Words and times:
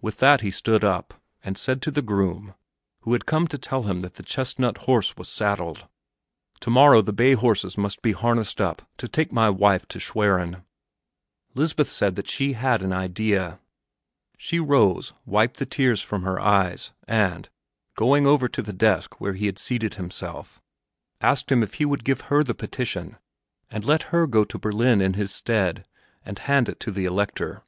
With 0.00 0.18
that 0.18 0.42
he 0.42 0.52
stood 0.52 0.84
up 0.84 1.14
and 1.42 1.58
said 1.58 1.82
to 1.82 1.90
the 1.90 2.00
groom 2.00 2.54
who 3.00 3.14
had 3.14 3.26
come 3.26 3.48
to 3.48 3.58
tell 3.58 3.82
him 3.82 3.98
that 3.98 4.14
the 4.14 4.22
chestnut 4.22 4.78
horse 4.86 5.16
was 5.16 5.28
saddled, 5.28 5.88
"To 6.60 6.70
morrow 6.70 7.02
the 7.02 7.12
bay 7.12 7.32
horses 7.32 7.76
must 7.76 8.00
be 8.00 8.12
harnessed 8.12 8.60
up 8.60 8.88
to 8.98 9.08
take 9.08 9.32
my 9.32 9.50
wife 9.50 9.84
to 9.88 9.98
Schwerin." 9.98 10.62
Lisbeth 11.56 11.88
said 11.88 12.14
that 12.14 12.28
she 12.28 12.52
had 12.52 12.80
an 12.80 12.92
idea! 12.92 13.58
She 14.38 14.60
rose, 14.60 15.14
wiped 15.24 15.56
the 15.56 15.66
tears 15.66 16.00
from 16.00 16.22
her 16.22 16.38
eyes, 16.38 16.92
and, 17.08 17.48
going 17.96 18.24
over 18.24 18.46
to 18.46 18.62
the 18.62 18.72
desk 18.72 19.20
where 19.20 19.34
he 19.34 19.46
had 19.46 19.58
seated 19.58 19.94
himself, 19.94 20.62
asked 21.20 21.50
him 21.50 21.64
if 21.64 21.74
he 21.74 21.84
would 21.84 22.04
give 22.04 22.20
her 22.30 22.44
the 22.44 22.54
petition 22.54 23.16
and 23.68 23.84
let 23.84 24.04
her 24.14 24.28
go 24.28 24.44
to 24.44 24.58
Berlin 24.60 25.00
in 25.00 25.14
his 25.14 25.34
stead 25.34 25.84
and 26.24 26.38
hand 26.38 26.68
it 26.68 26.78
to 26.78 26.92
the 26.92 27.04
Elector. 27.04 27.64